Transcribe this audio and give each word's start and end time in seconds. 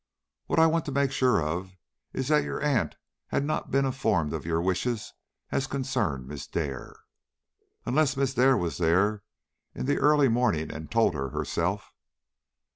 "What 0.47 0.57
I 0.57 0.65
want 0.65 0.85
to 0.85 0.91
make 0.91 1.11
sure 1.11 1.43
of 1.45 1.77
is 2.11 2.29
that 2.29 2.43
your 2.43 2.59
aunt 2.59 2.95
had 3.27 3.45
not 3.45 3.69
been 3.69 3.85
informed 3.85 4.33
of 4.33 4.47
your 4.47 4.59
wishes 4.59 5.13
as 5.51 5.67
concerned 5.67 6.25
Miss 6.27 6.47
Dare." 6.47 6.95
"Unless 7.85 8.17
Miss 8.17 8.33
Dare 8.33 8.57
was 8.57 8.79
there 8.79 9.21
in 9.75 9.85
the 9.85 9.99
early 9.99 10.27
morning 10.27 10.71
and 10.71 10.89
told 10.89 11.13
her 11.13 11.29
herself." 11.29 11.93